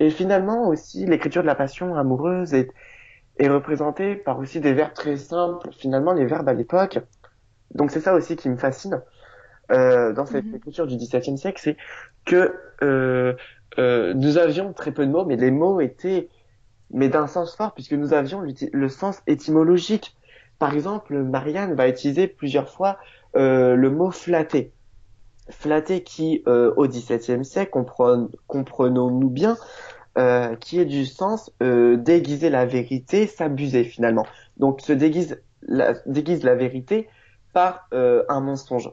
[0.00, 2.70] Et finalement aussi, l'écriture de la passion amoureuse est,
[3.38, 5.70] est représentée par aussi des verbes très simples.
[5.72, 7.00] Finalement, les verbes à l'époque.
[7.74, 9.02] Donc c'est ça aussi qui me fascine
[9.72, 10.54] euh, dans cette Mhm.
[10.54, 11.78] écriture du XVIIe siècle, c'est
[12.26, 13.34] que euh,
[13.78, 16.30] euh, nous avions très peu de mots, mais les mots étaient
[16.90, 18.42] mais d'un sens fort puisque nous avions
[18.72, 20.16] le sens étymologique.
[20.60, 22.98] Par exemple, Marianne va utiliser plusieurs fois
[23.36, 24.73] euh, le mot flatter.
[25.50, 29.56] Flatter qui, euh, au XVIIe siècle, compren- comprenons-nous bien,
[30.16, 34.26] euh, qui est du sens euh, déguiser la vérité, s'abuser finalement.
[34.56, 37.08] Donc se déguise la, déguise la vérité
[37.52, 38.90] par euh, un mensonge.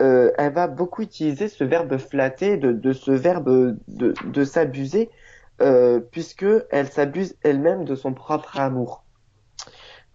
[0.00, 5.10] Euh, elle va beaucoup utiliser ce verbe flatter, de, de ce verbe de, de s'abuser,
[5.60, 9.04] euh, puisque elle s'abuse elle-même de son propre amour.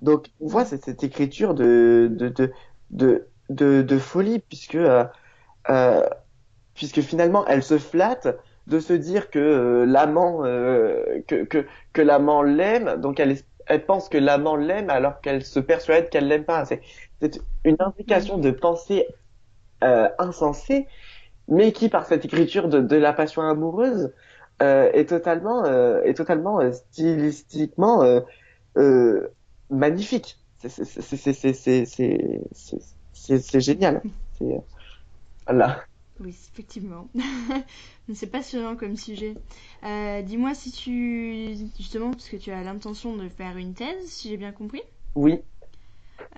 [0.02, 2.52] Donc on voit cette, écriture de de de
[2.92, 4.78] de de, de folie, puisque
[5.70, 6.04] euh,
[6.74, 8.28] puisque finalement, elle se flatte
[8.68, 13.86] de se dire que euh, l'amant euh, que, que, que l'amant l'aime, donc elle, elle
[13.86, 16.66] pense que l'amant l'aime alors qu'elle se persuade qu'elle l'aime pas.
[16.66, 16.82] C'est
[17.64, 19.08] une indication de pensée
[20.18, 20.88] insensée,
[21.48, 24.12] mais qui par cette écriture de, de la passion amoureuse
[24.62, 28.04] euh, est totalement euh, est totalement euh, stylistiquement
[29.70, 30.40] magnifique.
[33.14, 34.02] C'est génial.
[35.48, 35.86] Voilà.
[36.20, 37.10] Oui, effectivement.
[38.14, 39.36] c'est passionnant comme sujet.
[39.84, 44.30] Euh, dis-moi si tu, justement, parce que tu as l'intention de faire une thèse, si
[44.30, 44.82] j'ai bien compris.
[45.16, 45.42] Oui.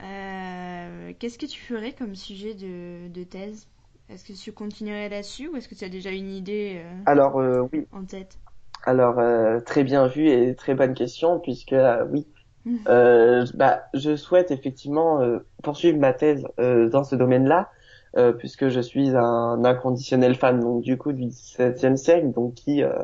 [0.03, 3.67] Euh, qu'est-ce que tu ferais comme sujet de, thèse?
[4.09, 7.35] Est-ce que tu continuerais là-dessus ou est-ce que tu as déjà une idée euh, Alors,
[7.71, 7.87] oui.
[7.91, 8.39] en tête?
[8.83, 9.21] Alors,
[9.63, 11.75] très bien vu et très bonne question, puisque
[12.09, 12.25] oui,
[12.85, 15.21] bah, je souhaite effectivement
[15.61, 17.69] poursuivre ma thèse dans ce domaine-là
[18.17, 22.81] euh, puisque je suis un inconditionnel fan donc du coup du XVIIe siècle, donc qui
[22.81, 23.03] euh,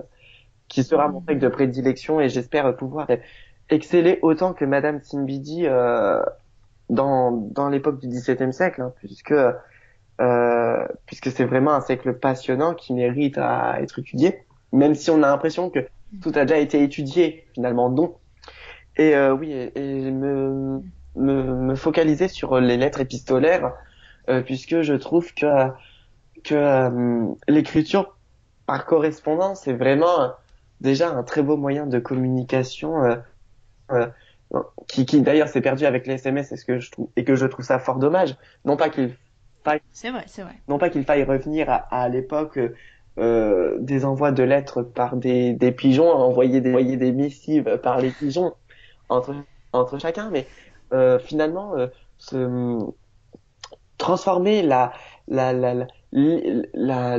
[0.69, 3.07] qui sera mon texte de prédilection et j'espère pouvoir
[3.69, 6.19] exceller autant que Madame Simbidi euh,
[6.89, 9.35] dans dans l'époque du XVIIe siècle, hein, puisque
[11.05, 15.27] puisque c'est vraiment un siècle passionnant qui mérite à être étudié, même si on a
[15.27, 15.79] l'impression que
[16.21, 18.15] tout a déjà été étudié, finalement non.
[18.95, 20.81] Et oui, et, et me,
[21.15, 23.73] me, focaliser sur les lettres épistolaires
[24.45, 25.45] puisque je trouve que
[26.43, 28.15] que euh, l'écriture
[28.65, 30.27] par correspondance est vraiment euh,
[30.81, 32.95] déjà un très beau moyen de communication
[34.87, 37.35] qui, qui d'ailleurs s'est perdu avec les SMS et ce que je trouve et que
[37.35, 38.35] je trouve ça fort dommage.
[38.65, 39.15] Non pas qu'il
[39.63, 40.55] faille c'est vrai c'est vrai.
[40.67, 42.59] Non pas qu'il faille revenir à, à l'époque
[43.19, 47.99] euh, des envois de lettres par des, des pigeons envoyer des envoyer des missives par
[47.99, 48.53] les pigeons
[49.09, 49.35] entre
[49.71, 50.47] entre chacun mais
[50.93, 52.79] euh, finalement euh, ce
[54.03, 54.91] transformer la
[55.29, 57.17] la la la,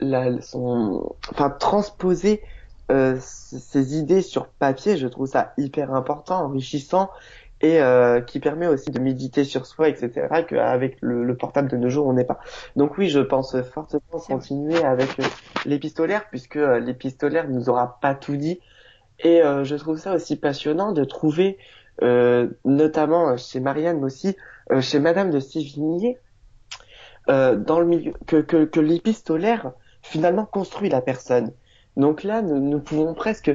[0.00, 2.42] la, son enfin transposer
[2.90, 7.10] euh, ces idées sur papier je trouve ça hyper important enrichissant
[7.60, 10.10] et euh, qui permet aussi de méditer sur soi etc
[10.48, 12.40] qu'avec le, le portable de nos jours on n'est pas.
[12.74, 15.24] Donc oui je pense fortement continuer avec euh,
[15.66, 18.58] l'épistolaire puisque euh, l'épistolaire nous aura pas tout dit.
[19.20, 24.36] Et euh, je trouve ça aussi passionnant de trouver euh, notamment chez Marianne aussi,
[24.70, 26.18] euh, chez Madame de Sévigné,
[27.28, 31.52] euh, dans le milieu, que, que, que l'épistolaire finalement construit la personne.
[31.96, 33.50] Donc là, nous, nous, pouvons presque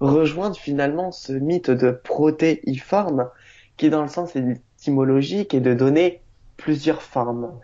[0.00, 3.28] rejoindre finalement ce mythe de protéiforme
[3.76, 6.20] qui est dans le sens étymologique et de donner
[6.56, 7.58] plusieurs formes.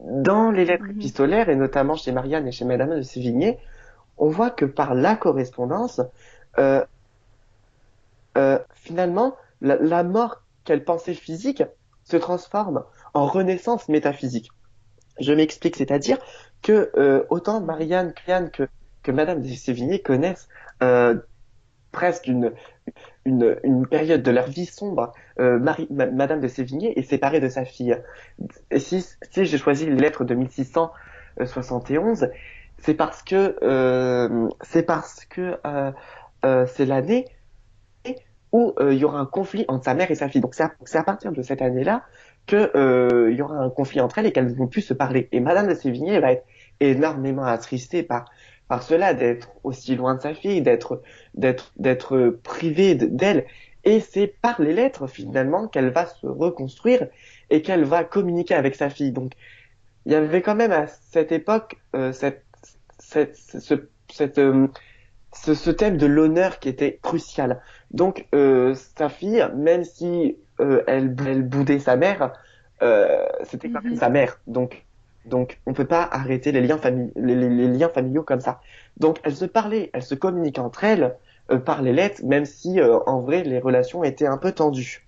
[0.00, 0.92] Dans les lettres mhm.
[0.92, 3.58] épistolaires, et notamment chez Marianne et chez Madame de Sévigné,
[4.18, 6.00] on voit que par la correspondance,
[6.58, 6.84] euh,
[8.36, 11.62] euh, finalement, la, mort qu'elle pensait physique
[12.04, 14.50] se transforme en renaissance métaphysique.
[15.20, 16.18] Je m'explique, c'est-à-dire
[16.62, 18.68] que euh, autant Marianne Criane que,
[19.02, 20.48] que Madame de Sévigné connaissent
[20.82, 21.16] euh,
[21.92, 22.52] presque une,
[23.24, 25.12] une, une, période de leur vie sombre.
[25.38, 27.96] Euh, Marie, Madame de Sévigné est séparée de sa fille.
[28.76, 32.28] Si, si j'ai choisi les lettres de 1671,
[32.82, 35.92] c'est parce que euh, c'est parce que euh,
[36.44, 37.26] euh, c'est l'année
[38.52, 40.40] où euh, il y aura un conflit entre sa mère et sa fille.
[40.40, 42.04] Donc c'est à, partir de cette année-là
[42.46, 45.28] que euh, il y aura un conflit entre elles et qu'elles vont plus se parler.
[45.32, 46.44] Et Madame de Sévigné va être
[46.80, 48.26] énormément attristée par
[48.68, 51.02] par cela d'être aussi loin de sa fille, d'être
[51.34, 53.44] d'être d'être privée d'elle.
[53.84, 57.08] Et c'est par les lettres finalement qu'elle va se reconstruire
[57.50, 59.12] et qu'elle va communiquer avec sa fille.
[59.12, 59.32] Donc
[60.06, 62.44] il y avait quand même à cette époque euh, cette,
[62.98, 63.74] cette, ce,
[64.10, 64.68] cette, euh,
[65.34, 67.60] ce, ce, thème de l'honneur qui était crucial.
[67.90, 72.32] Donc euh, sa fille, même si euh, elle, elle boudait sa mère,
[72.82, 74.00] euh, c'était quand même mm -hmm.
[74.00, 74.40] sa mère.
[74.46, 74.84] Donc
[75.24, 78.60] donc on peut pas arrêter les liens, famili les, les, les, liens familiaux comme ça.
[78.96, 81.16] Donc elles se parlaient, elles se communiquaient entre elles
[81.50, 85.06] euh, par les lettres, même si euh, en vrai les relations étaient un peu tendues.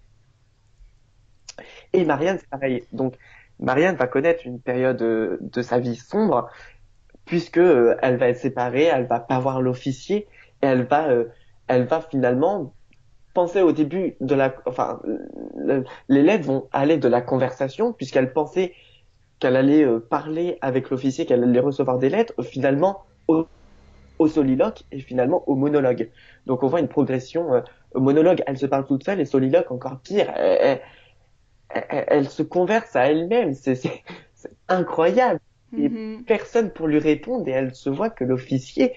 [1.93, 2.85] Et Marianne c'est pareil.
[2.93, 3.15] Donc
[3.61, 6.49] Marianne va connaître une période de, de sa vie sombre
[7.25, 10.29] puisque euh, elle va être séparée, elle va pas voir l'officier
[10.63, 11.09] et elle va
[11.67, 12.75] elle va finalement
[13.35, 15.01] penser au début de la, enfin,
[15.57, 18.73] le, les lettres vont aller de la conversation puisqu'elle pensait
[19.41, 23.47] qu'elle allait euh, parler avec l'officier, qu'elle allait recevoir des lettres, finalement au,
[24.29, 26.11] soliloque et finalement au monologue.
[26.47, 27.53] Donc on voit une progression.
[27.53, 27.61] Euh,
[27.95, 30.33] au monologue, elle se parle toute seule et soliloque encore pire.
[31.69, 33.53] Elle se converse à elle-même.
[33.53, 34.03] C'est
[34.69, 35.41] incroyable.
[35.77, 36.25] Et mm-hmm.
[36.25, 38.93] personne pour lui répondre et elle se voit que l'officier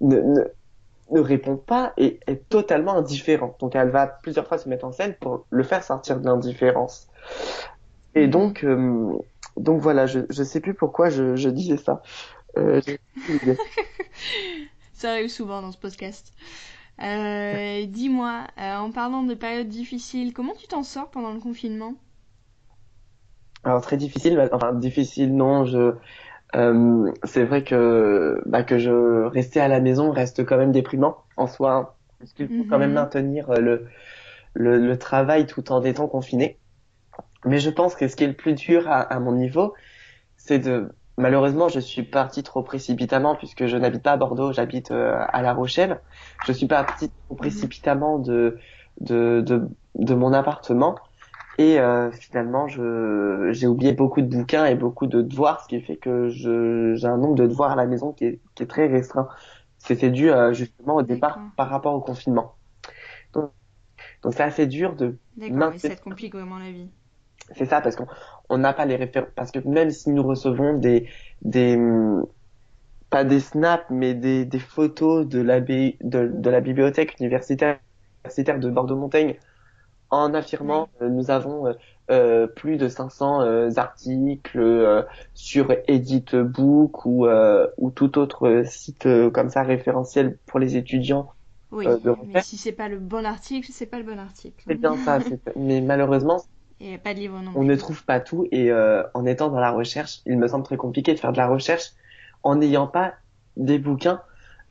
[0.00, 0.44] ne, ne
[1.12, 3.56] ne répond pas et est totalement indifférent.
[3.60, 7.08] Donc elle va plusieurs fois se mettre en scène pour le faire sortir de l'indifférence.
[8.14, 9.12] Et donc, euh,
[9.56, 12.02] donc voilà, je je sais plus pourquoi je, je disais ça.
[12.56, 12.80] Euh,
[14.92, 16.32] ça arrive souvent dans ce podcast.
[17.00, 21.94] Euh, Dis-moi, en parlant de périodes difficiles, comment tu t'en sors pendant le confinement?
[23.64, 25.94] Alors très difficile, enfin difficile non, je
[26.54, 31.18] euh, c'est vrai que bah, que je rester à la maison reste quand même déprimant
[31.36, 31.88] en soi, hein,
[32.18, 32.96] parce qu'il faut quand même mhm.
[32.96, 33.86] maintenir euh, le,
[34.54, 36.58] le, le travail tout en étant confiné.
[37.44, 39.74] Mais je pense que ce qui est le plus dur à, à mon niveau,
[40.36, 44.90] c'est de malheureusement je suis parti trop précipitamment puisque je n'habite pas à Bordeaux, j'habite
[44.90, 46.00] euh, à La Rochelle.
[46.46, 48.58] Je suis parti trop précipitamment de
[49.00, 50.96] de de, de mon appartement
[51.58, 55.80] et euh, finalement je j'ai oublié beaucoup de bouquins et beaucoup de devoirs, ce qui
[55.82, 58.66] fait que je j'ai un nombre de devoirs à la maison qui est qui est
[58.66, 59.28] très restreint.
[59.78, 62.56] C'était dû euh, justement au départ par rapport au confinement.
[63.34, 63.52] Donc
[64.22, 66.90] donc c'est assez dur de D'accord, ça te complique vraiment la vie.
[67.54, 68.06] c'est ça, parce qu'on
[68.48, 69.30] on n'a pas les références.
[69.34, 71.08] Parce que même si nous recevons des,
[71.42, 71.76] des,
[73.10, 77.78] pas des snaps, mais des, des photos de la, de, de la bibliothèque universitaire,
[78.24, 79.36] universitaire de Bordeaux-Montaigne,
[80.12, 81.72] en affirmant euh, nous avons euh,
[82.10, 85.02] euh, plus de 500 euh, articles euh,
[85.34, 87.26] sur EditBook ou,
[87.78, 91.32] ou tout autre site comme ça référentiel pour les étudiants.
[91.70, 94.62] Oui, de mais si c'est pas le bon article, c'est pas le bon article.
[94.66, 95.18] C'est bien ça,
[95.56, 96.42] mais malheureusement,
[96.80, 99.70] Et pas de livre non on ne trouve pas tout et en étant dans la
[99.70, 101.92] recherche, il me semble très compliqué de faire de la recherche
[102.42, 103.14] en n'ayant pas
[103.56, 104.20] des bouquins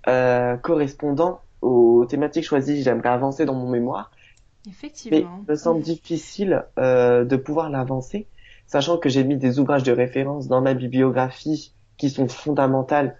[0.05, 2.83] correspondant aux thématiques choisies.
[2.83, 4.11] J'aimerais avancer dans mon mémoire,
[5.11, 5.47] mais Effectivement.
[5.47, 8.29] il me semble difficile euh, de pouvoir l'avancer,
[8.67, 13.17] sachant que j'ai mis des ouvrages de référence dans ma bibliographie qui sont fondamentales,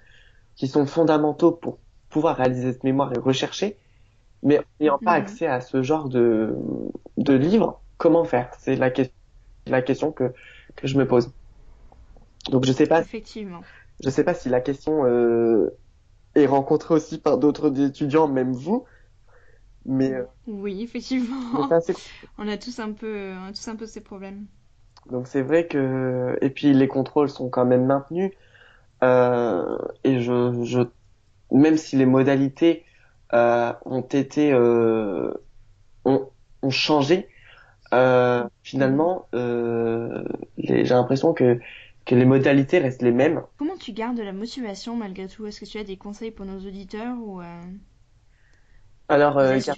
[0.56, 1.80] qui sont fondamentaux pour
[2.10, 3.80] pouvoir réaliser cette mémoire et rechercher,
[4.44, 5.14] mais n'ayant pas Mhm.
[5.14, 6.56] accès à ce genre de,
[7.18, 8.54] de livres, comment faire?
[8.60, 9.04] C'est la, que-
[9.68, 10.34] la question que,
[10.76, 11.34] que je me pose.
[12.50, 13.68] Donc je sais pas, Effectivement.
[14.04, 15.80] je sais pas si la question euh,
[16.36, 18.86] est rencontrée aussi par d'autres étudiants, même vous,
[19.86, 21.72] mais, euh, Oui, effectivement.
[21.72, 21.96] assez
[22.38, 24.48] On a tous un peu, on a tous un peu ces problèmes.
[25.10, 28.32] Donc c'est vrai que et puis les contrôles sont quand même maintenus
[29.04, 30.82] euh, et je, je
[31.52, 32.86] même si les modalités
[33.34, 35.34] euh, ont été euh,
[36.06, 36.32] ont,
[36.64, 37.30] ont changé
[38.64, 39.28] finalement
[40.58, 41.60] les- j'ai l'impression que
[42.06, 43.44] que les modalités restent les mêmes.
[43.56, 45.46] Comment tu gardes la motivation malgré tout?
[45.46, 47.40] Est-ce que tu as des conseils pour nos auditeurs ou
[49.12, 49.78] Alors euh, gar-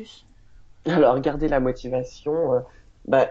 [0.87, 2.61] alors garder la motivation euh,
[3.05, 3.29] bah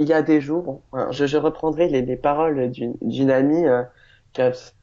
[0.00, 3.84] il y a des jours hein, je, je reprendrai les, les paroles d'une amie euh,
[4.32, 4.76] qui est, abs-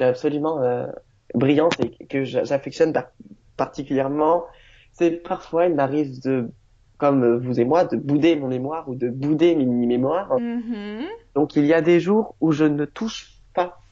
[0.00, 0.86] absolument euh,
[1.34, 3.12] brillante et que j'a- j'affectionne par-
[3.56, 4.46] particulièrement.
[4.94, 6.50] C'est parfois il m'arrive de
[6.98, 10.32] comme vous et moi de bouder mon mémoire ou de bouder mes mémoires.
[10.40, 11.06] Mhm.
[11.34, 13.82] donc il y a des jours où je ne touche pas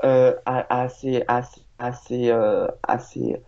[0.00, 3.42] à, à ces à, ces- à ces à ces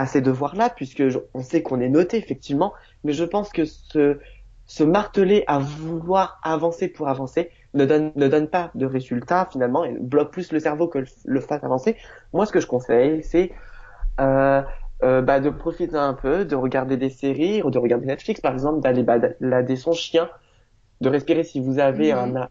[0.00, 2.72] à ces devoirs-là puisque je- on sait qu'on est noté effectivement,
[3.04, 4.18] mais je pense que ce
[4.66, 9.84] se marteler à vouloir avancer pour avancer ne donne ne donne pas de résultat finalement
[9.84, 11.96] et bloque plus le cerveau que le, le fasse avancer.
[12.32, 13.52] Moi ce que je conseille c'est
[14.20, 14.62] euh,
[15.02, 18.52] euh, bah, de profiter un peu, de regarder des séries, ou de regarder Netflix par
[18.52, 20.30] exemple, d'aller balader son chien,
[21.02, 22.48] de respirer si vous avez un, un-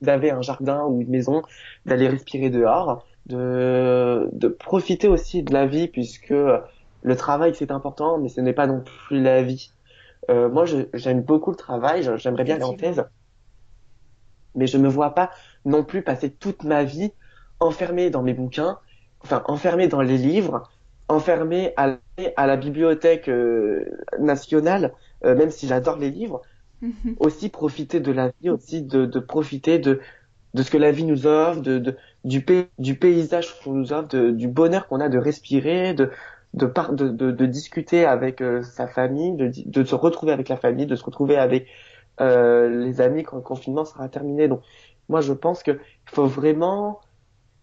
[0.00, 1.42] vous avez un jardin ou une maison,
[1.86, 8.18] d'aller respirer dehors, de, de profiter aussi de la vie puisque le travail c'est important,
[8.18, 9.72] mais ce n'est pas non plus la vie.
[10.30, 10.64] Euh, moi,
[10.94, 13.04] j'aime beaucoup le travail, j'aimerais bien aller en thèse,
[14.54, 15.30] mais je me vois pas
[15.64, 17.12] non plus passer toute ma vie
[17.60, 18.78] enfermé dans mes bouquins,
[19.20, 20.62] enfin enfermé dans les livres,
[21.08, 21.98] enfermé à, la-
[22.36, 23.84] à la bibliothèque euh,
[24.18, 24.94] nationale,
[25.24, 26.42] euh, même si j'adore les livres,
[26.80, 27.14] Mhm.
[27.18, 30.00] aussi profiter de la vie, aussi de, de profiter de,
[30.54, 32.44] de ce que la vie nous offre, de, de, du,
[32.78, 36.10] du paysage qu'on nous offre, du bonheur qu'on a de respirer, de,
[36.54, 40.96] de, de, discuter avec euh, sa famille, de, de se retrouver avec la famille, de
[40.96, 41.66] se retrouver avec
[42.20, 44.48] euh, les amis quand le confinement sera terminé.
[44.48, 44.62] Donc,
[45.08, 47.00] moi, je pense que faut vraiment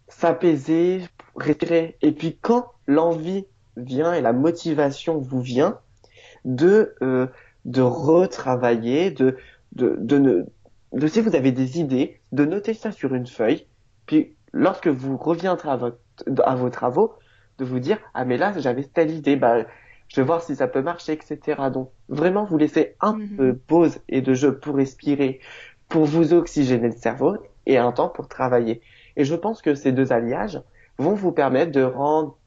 [0.08, 1.02] s'apaiser,
[1.36, 1.96] respirer.
[2.02, 3.46] Et puis, quand l'envie
[3.76, 5.78] vient et la motivation vous vient,
[6.44, 7.26] de euh,
[7.64, 9.36] de retravailler, de
[9.72, 10.46] de de
[10.92, 13.66] de si vous avez des idées, de noter ça sur une feuille,
[14.06, 15.98] puis lorsque vous reviendrez à votre
[16.44, 17.14] à vos travaux,
[17.58, 19.64] de vous dire ah mais là j'avais telle idée, bah
[20.08, 21.70] je vais voir si ça peut marcher, etc.
[21.70, 23.26] Donc vraiment vous laissez un Mhm.
[23.36, 25.40] peu de pause et de jeu pour respirer,
[25.88, 27.36] pour vous oxygéner le cerveau
[27.66, 28.82] et un temps pour travailler.
[29.16, 30.60] Et je pense que ces deux alliages
[30.98, 32.38] vont vous permettre de rendre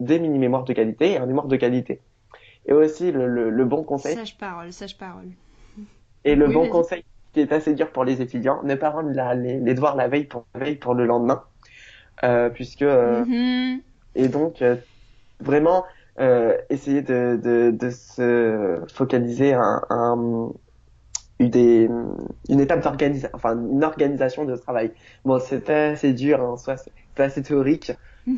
[0.00, 2.02] des mini-mémoires de qualité et un mémoire de qualité.
[2.66, 5.32] Et aussi le, le, le bon conseil, Sage parole, sage parole.
[6.24, 9.10] et le Oui, bon conseil qui est assez dur pour les étudiants, ne pas rendre
[9.10, 11.44] la- les, les devoirs la veille pour la veille pour le lendemain,
[12.54, 13.82] puisque euh, Mhm.
[14.14, 14.76] et donc euh,
[15.40, 15.86] vraiment
[16.20, 20.52] euh, essayer de, de, de se focaliser un, un
[21.38, 21.88] une des
[22.48, 24.92] une étape d'organisation, enfin une organisation de travail.
[25.24, 27.92] Bon, c'est assez dur en soi, c'est c'est assez théorique,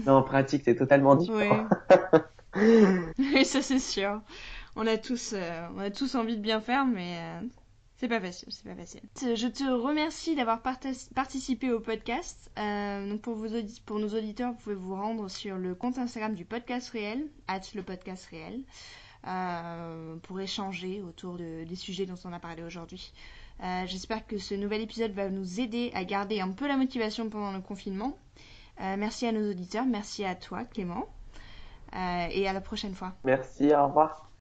[0.06, 1.16] mais en pratique c'est totalement Oui.
[1.16, 1.68] différent.
[3.18, 4.22] Oui, ça c'est sûr.
[4.76, 7.48] On a tous, euh, on a tous envie de bien faire, mais euh,
[8.02, 9.00] C'est pas facile, c'est pas facile.
[9.20, 12.50] Je te remercie d'avoir participé au podcast.
[12.58, 13.46] Euh, donc pour,
[13.86, 17.60] pour nos auditeurs, vous pouvez vous rendre sur le compte Instagram du podcast réel, at
[17.76, 18.62] le podcast réel,
[19.28, 23.12] euh, pour échanger autour des sujets dont on a parlé aujourd'hui.
[23.62, 27.30] Euh, j'espère que ce nouvel épisode va nous aider à garder un peu la motivation
[27.30, 28.18] pendant le confinement.
[28.80, 31.06] merci à nos auditeurs, merci à toi Clément,
[31.92, 33.12] et à la prochaine fois.
[33.22, 34.28] Merci, au revoir.